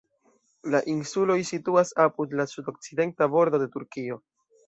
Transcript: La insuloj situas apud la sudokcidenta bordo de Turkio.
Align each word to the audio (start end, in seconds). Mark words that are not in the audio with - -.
La 0.75 0.79
insuloj 0.93 1.35
situas 1.49 1.91
apud 2.05 2.33
la 2.41 2.45
sudokcidenta 2.53 3.27
bordo 3.35 3.59
de 3.65 3.67
Turkio. 3.77 4.21